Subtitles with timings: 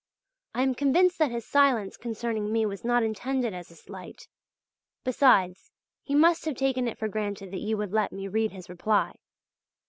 [0.55, 4.27] I am convinced that his silence concerning me was not intended as a slight.
[5.03, 5.69] Besides,
[6.01, 9.13] he must have taken it for granted that you would let me read his reply.